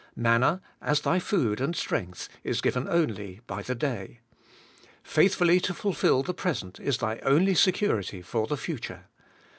Manna, 0.15 0.63
as 0.81 1.01
thy 1.01 1.19
food 1.19 1.61
and 1.61 1.75
strength, 1.75 2.27
is 2.43 2.59
given 2.59 2.87
only 2.89 3.41
by 3.45 3.61
the 3.61 3.75
day; 3.75 4.19
faithfully 5.03 5.59
to 5.59 5.75
fill 5.75 6.23
the 6.23 6.33
present 6.33 6.79
is 6.79 6.97
thy 6.97 7.19
only 7.19 7.53
security 7.53 8.23
for 8.23 8.47
the 8.47 8.57
future. 8.57 9.05